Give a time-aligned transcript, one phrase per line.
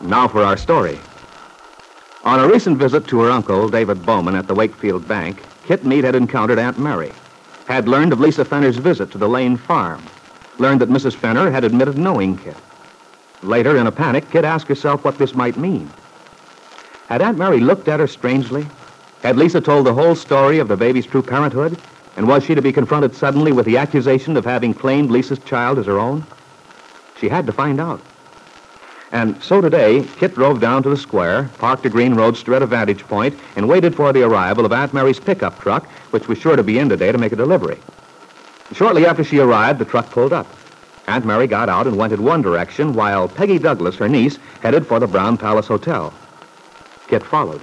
[0.00, 0.98] Now for our story.
[2.22, 6.04] On a recent visit to her uncle, David Bowman, at the Wakefield Bank, Kit Mead
[6.04, 7.12] had encountered Aunt Mary,
[7.66, 10.02] had learned of Lisa Fenner's visit to the Lane farm,
[10.58, 11.14] learned that Mrs.
[11.14, 12.56] Fenner had admitted knowing Kit.
[13.42, 15.90] Later, in a panic, Kit asked herself what this might mean.
[17.08, 18.66] Had Aunt Mary looked at her strangely?
[19.22, 21.76] Had Lisa told the whole story of the baby's true parenthood?
[22.16, 25.78] And was she to be confronted suddenly with the accusation of having claimed Lisa's child
[25.78, 26.24] as her own?
[27.18, 28.00] She had to find out.
[29.10, 32.66] And so today, Kit drove down to the square, parked a green roadster at a
[32.66, 36.56] vantage point, and waited for the arrival of Aunt Mary's pickup truck, which was sure
[36.56, 37.78] to be in today to make a delivery.
[38.72, 40.46] Shortly after she arrived, the truck pulled up.
[41.06, 44.86] Aunt Mary got out and went in one direction, while Peggy Douglas, her niece, headed
[44.86, 46.12] for the Brown Palace Hotel.
[47.06, 47.62] Kit followed.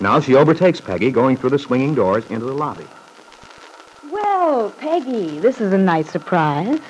[0.00, 2.86] Now she overtakes Peggy, going through the swinging doors into the lobby.
[4.10, 6.80] Well, Peggy, this is a nice surprise.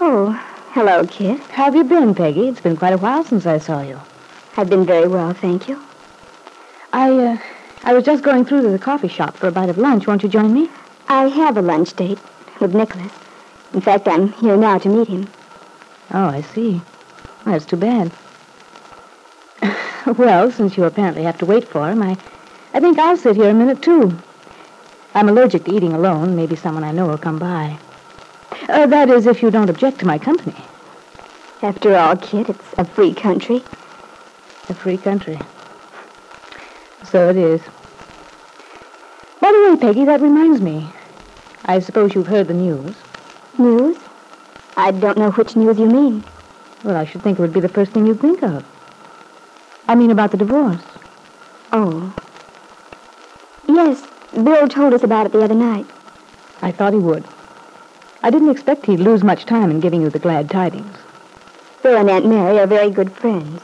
[0.00, 0.40] Oh,
[0.74, 1.38] hello, Kit.
[1.52, 2.48] How have you been, Peggy?
[2.48, 4.00] It's been quite a while since I saw you.
[4.56, 5.80] I've been very well, thank you.
[6.92, 7.38] I, uh,
[7.84, 10.08] I was just going through to the coffee shop for a bite of lunch.
[10.08, 10.68] Won't you join me?
[11.08, 12.18] I have a lunch date
[12.60, 13.12] with Nicholas.
[13.72, 15.28] In fact, I'm here now to meet him.
[16.12, 16.82] Oh, I see.
[17.46, 18.10] Well, that's too bad.
[20.18, 22.16] well, since you apparently have to wait for him, I,
[22.72, 24.18] I think I'll sit here a minute, too.
[25.14, 26.34] I'm allergic to eating alone.
[26.34, 27.78] Maybe someone I know will come by.
[28.68, 30.56] Uh, that is, if you don't object to my company.
[31.62, 33.62] After all, Kit, it's a free country.
[34.68, 35.38] A free country.
[37.04, 37.60] So it is.
[39.40, 40.88] By the way, Peggy, that reminds me.
[41.64, 42.94] I suppose you've heard the news.
[43.58, 43.96] News?
[44.76, 46.24] I don't know which news you mean.
[46.82, 48.64] Well, I should think it would be the first thing you'd think of.
[49.86, 50.82] I mean about the divorce.
[51.72, 52.14] Oh.
[53.68, 55.86] Yes, Bill told us about it the other night.
[56.62, 57.24] I thought he would.
[58.24, 60.96] I didn't expect he'd lose much time in giving you the glad tidings.
[61.82, 63.60] Bill and Aunt Mary are very good friends.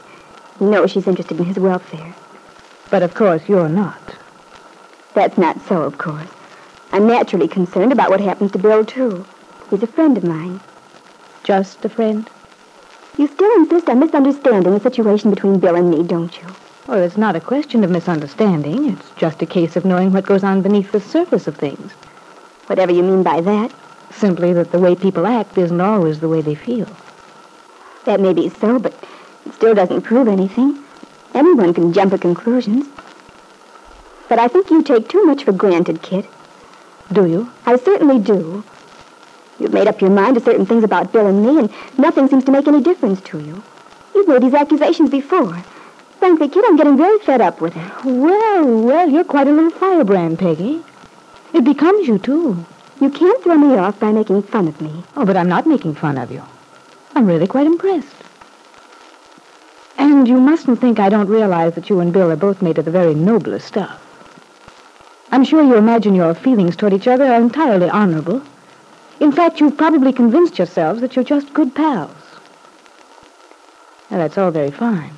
[0.59, 2.13] You know she's interested in his welfare.
[2.91, 3.99] But of course you're not.
[5.15, 6.29] That's not so, of course.
[6.91, 9.25] I'm naturally concerned about what happens to Bill, too.
[9.71, 10.61] He's a friend of mine.
[11.43, 12.29] Just a friend?
[13.17, 16.47] You still insist on misunderstanding the situation between Bill and me, don't you?
[16.85, 18.91] Well, it's not a question of misunderstanding.
[18.91, 21.93] It's just a case of knowing what goes on beneath the surface of things.
[22.67, 23.71] Whatever you mean by that.
[24.13, 26.87] Simply that the way people act isn't always the way they feel.
[28.05, 28.93] That may be so, but
[29.45, 30.83] it still doesn't prove anything.
[31.33, 32.87] Anyone can jump at conclusions.
[34.27, 36.25] But I think you take too much for granted, Kit.
[37.11, 37.51] Do you?
[37.65, 38.63] I certainly do.
[39.59, 42.43] You've made up your mind to certain things about Bill and me, and nothing seems
[42.45, 43.61] to make any difference to you.
[44.15, 45.63] You've made these accusations before.
[46.19, 48.05] Frankly, Kit, I'm getting very fed up with it.
[48.05, 50.81] Well, well, you're quite a little firebrand, Peggy.
[51.53, 52.65] It becomes you, too.
[53.01, 55.03] You can't throw me off by making fun of me.
[55.15, 56.43] Oh, but I'm not making fun of you.
[57.15, 58.15] I'm really quite impressed.
[59.97, 62.85] And you mustn't think I don't realize that you and Bill are both made of
[62.85, 63.99] the very noblest stuff.
[65.31, 68.43] I'm sure you imagine your feelings toward each other are entirely honorable.
[69.19, 72.15] In fact, you've probably convinced yourselves that you're just good pals.
[74.11, 75.15] Now, that's all very fine.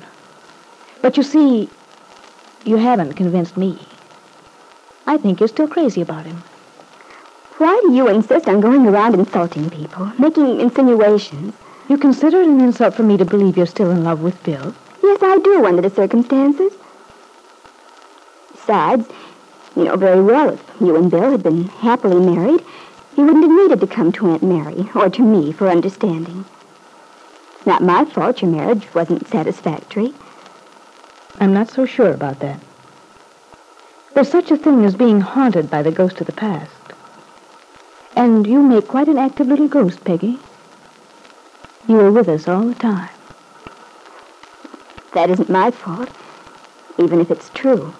[1.02, 1.68] But you see,
[2.64, 3.78] you haven't convinced me.
[5.06, 6.42] I think you're still crazy about him.
[7.58, 11.54] Why do you insist on going around insulting people, making insinuations?
[11.88, 14.74] You consider it an insult for me to believe you're still in love with Bill?
[15.04, 16.72] Yes, I do, under the circumstances.
[18.50, 19.08] Besides,
[19.76, 22.64] you know very well if you and Bill had been happily married,
[23.16, 26.44] you wouldn't have needed to come to Aunt Mary or to me for understanding.
[27.64, 30.12] Not my fault your marriage wasn't satisfactory.
[31.38, 32.58] I'm not so sure about that.
[34.14, 36.83] There's such a thing as being haunted by the ghost of the past.
[38.16, 40.38] And you make quite an active little ghost, Peggy.
[41.88, 43.10] You were with us all the time.
[45.14, 46.10] That isn't my fault,
[46.98, 47.94] even if it's true.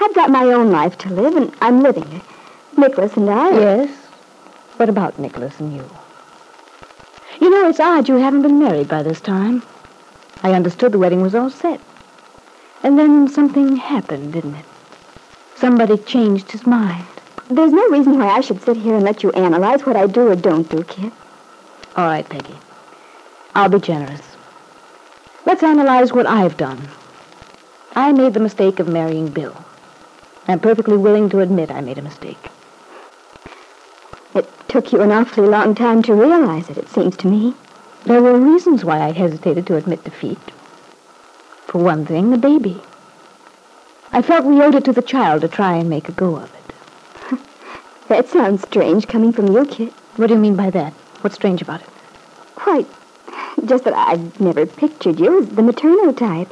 [0.00, 2.22] I've got my own life to live, and I'm living it.
[2.76, 3.50] Nicholas and I...
[3.50, 3.90] Yes?
[4.76, 5.88] What about Nicholas and you?
[7.40, 9.62] You know, it's odd you haven't been married by this time.
[10.42, 11.80] I understood the wedding was all set.
[12.82, 14.64] And then something happened, didn't it?
[15.56, 17.06] Somebody changed his mind.
[17.50, 20.28] There's no reason why I should sit here and let you analyze what I do
[20.28, 21.12] or don't do, Kit.
[21.96, 22.54] All right, Peggy.
[23.54, 24.20] I'll be generous.
[25.46, 26.88] Let's analyze what I've done.
[27.94, 29.56] I made the mistake of marrying Bill.
[30.46, 32.50] I'm perfectly willing to admit I made a mistake.
[34.34, 37.54] It took you an awfully long time to realize it, it seems to me.
[38.04, 40.38] There were reasons why I hesitated to admit defeat.
[41.66, 42.82] For one thing, the baby.
[44.12, 46.52] I felt we owed it to the child to try and make a go of
[46.54, 46.57] it.
[48.08, 49.92] That sounds strange coming from you, Kit.
[50.16, 50.94] What do you mean by that?
[51.20, 51.88] What's strange about it?
[52.54, 52.86] Quite.
[53.66, 56.48] Just that I've never pictured you as the maternal type.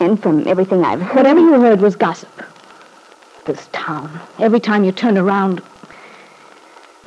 [0.00, 1.16] And from everything I've heard...
[1.16, 2.42] Whatever you heard was gossip.
[3.46, 4.20] This town.
[4.38, 5.62] Every time you turn around...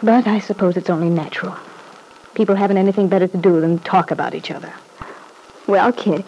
[0.02, 1.56] But I suppose it's only natural.
[2.34, 4.74] People haven't anything better to do than talk about each other.
[5.68, 6.26] Well, Kit,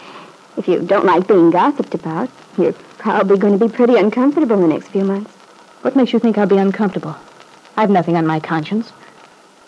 [0.58, 4.62] if you don't like being gossiped about, you're probably going to be pretty uncomfortable in
[4.62, 5.32] the next few months.
[5.82, 7.16] What makes you think I'll be uncomfortable?
[7.78, 8.92] I've nothing on my conscience.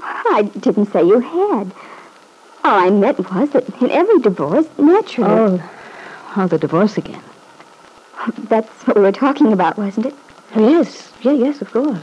[0.01, 1.71] I didn't say you had.
[2.63, 5.29] All I meant was that in every divorce, naturally...
[5.29, 5.69] Oh,
[6.37, 7.21] oh, the divorce again.
[8.37, 10.15] That's what we were talking about, wasn't it?
[10.55, 11.11] Oh, yes.
[11.21, 11.99] Yeah, yes, of course.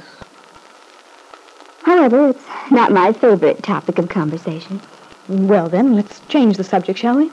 [1.82, 4.80] However, it's not my favorite topic of conversation.
[5.28, 7.30] Well, then, let's change the subject, shall we?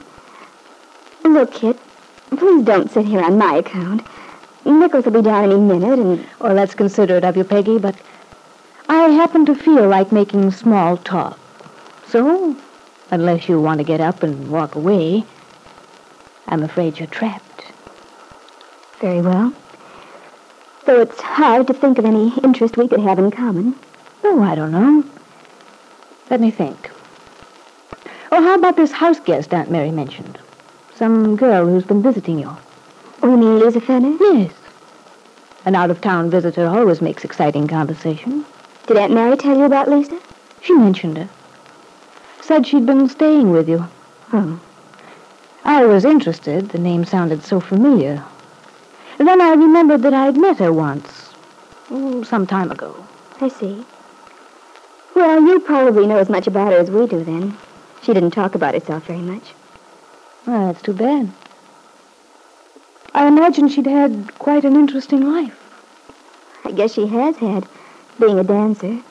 [1.24, 1.78] Look, Kit,
[2.30, 4.06] please don't sit here on my account.
[4.64, 6.26] Nicholas will be down any minute, and...
[6.40, 7.96] Well, that's considerate of you, Peggy, but
[8.90, 11.38] I happen to feel like making small talk.
[12.08, 12.56] So,
[13.12, 15.26] unless you want to get up and walk away,
[16.48, 17.66] I'm afraid you're trapped.
[19.02, 19.54] Very well.
[20.86, 23.76] Though it's hard to think of any interest we could have in common.
[24.24, 25.04] Oh, I don't know.
[26.30, 26.90] Let me think.
[28.32, 30.40] Oh, how about this house guest Aunt Mary mentioned?
[30.96, 32.56] Some girl who's been visiting you.
[33.22, 34.18] Oh, you mean Lisa Fenner?
[34.20, 34.54] Yes.
[35.66, 38.46] An out-of-town visitor always makes exciting conversation.
[38.88, 40.18] Did Aunt Mary tell you about Lisa?
[40.62, 41.30] She mentioned her.
[42.40, 43.86] Said she'd been staying with you.
[44.32, 44.62] Oh.
[45.66, 46.70] I was interested.
[46.70, 48.24] The name sounded so familiar.
[49.18, 51.34] Then I remembered that I'd met her once.
[51.92, 52.96] Oh, some time ago.
[53.42, 53.86] I see.
[55.16, 57.58] Well, you probably know as much about her as we do, then.
[58.04, 59.54] She didn't talk about herself very much.
[60.46, 61.30] Well, that's too bad.
[63.14, 65.60] I imagine she'd had quite an interesting life.
[66.64, 67.68] I guess she has had,
[68.20, 69.02] being a dancer.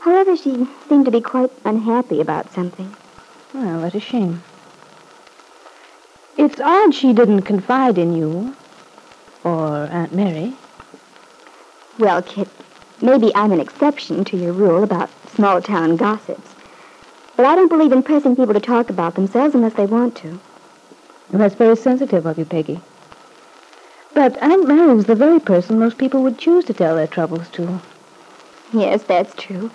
[0.00, 2.94] However, she seemed to be quite unhappy about something.
[3.52, 4.42] Well, what a shame.
[6.36, 8.54] It's odd she didn't confide in you.
[9.42, 10.54] Or Aunt Mary.
[11.98, 12.48] Well, Kit,
[13.00, 16.54] maybe I'm an exception to your rule about small-town gossips.
[17.36, 20.40] But I don't believe in pressing people to talk about themselves unless they want to.
[21.30, 22.80] Well, that's very sensitive of you, Peggy.
[24.14, 27.48] But Aunt Mary Mary's the very person most people would choose to tell their troubles
[27.50, 27.80] to.
[28.72, 29.70] Yes, that's true.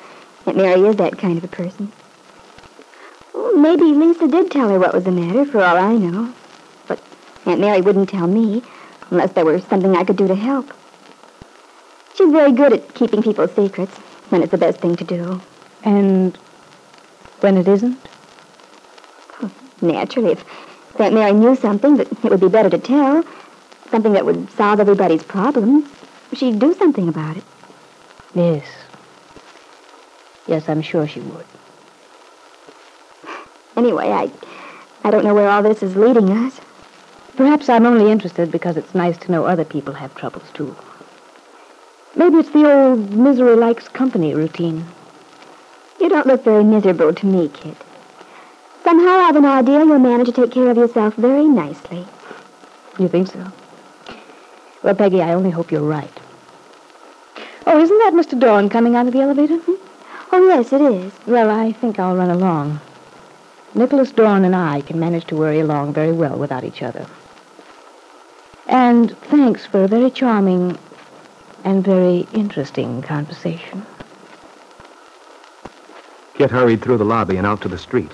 [0.46, 1.92] Aunt Mary is that kind of a person.
[3.56, 6.34] Maybe Lisa did tell her what was the matter, for all I know.
[6.88, 7.00] But
[7.46, 8.64] Aunt Mary wouldn't tell me,
[9.10, 10.74] unless there were something I could do to help.
[12.16, 13.96] She's very good at keeping people's secrets,
[14.30, 15.42] when it's the best thing to do.
[15.84, 16.38] And
[17.40, 17.98] when it isn't?
[19.42, 20.46] Oh, naturally, if
[21.00, 23.24] Aunt Mary knew something that it would be better to tell,
[23.90, 25.90] something that would solve everybody's problems,
[26.34, 27.44] she'd do something about it.
[28.34, 28.66] Yes.
[30.48, 31.46] Yes, I'm sure she would.
[33.76, 34.32] Anyway, I,
[35.04, 36.60] I don't know where all this is leading us.
[37.36, 40.76] Perhaps I'm only interested because it's nice to know other people have troubles, too.
[42.16, 44.86] Maybe it's the old misery likes company routine.
[46.00, 47.78] You don't look very miserable to me, Kit.
[48.84, 52.06] Somehow I've an idea you'll manage to take care of yourself very nicely.
[53.00, 53.52] You think so?
[54.84, 56.21] Well, Peggy, I only hope you're right.
[57.68, 58.40] Oh, isn't that Mr.
[58.40, 59.58] Dorn coming out of the elevator?
[59.58, 59.74] Hmm?
[60.32, 61.14] Oh, yes, it is.
[61.28, 62.80] Well, I think I'll run along.
[63.76, 67.06] Nicholas Dorn and I can manage to worry along very well without each other.
[68.68, 70.78] And thanks for a very charming
[71.64, 73.86] and very interesting conversation.
[76.34, 78.12] Kit hurried through the lobby and out to the street.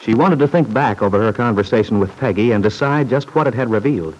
[0.00, 3.54] She wanted to think back over her conversation with Peggy and decide just what it
[3.54, 4.14] had revealed.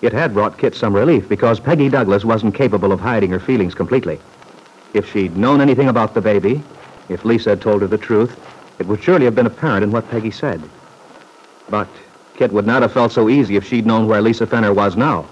[0.00, 3.74] It had brought Kit some relief because Peggy Douglas wasn't capable of hiding her feelings
[3.74, 4.20] completely.
[4.94, 6.62] If she'd known anything about the baby,
[7.08, 8.38] if Lisa had told her the truth,
[8.78, 10.62] it would surely have been apparent in what Peggy said.
[11.68, 11.88] But
[12.36, 15.26] Kit would not have felt so easy if she'd known where Lisa Fenner was now,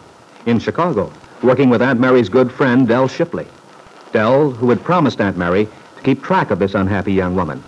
[0.47, 3.47] in Chicago, working with Aunt Mary's good friend, Dell Shipley.
[4.13, 7.63] Dell, who had promised Aunt Mary to keep track of this unhappy young woman,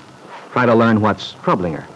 [0.51, 1.87] try to learn what's troubling her.